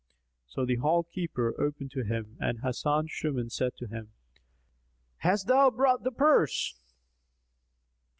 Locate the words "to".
1.91-2.03, 3.77-3.85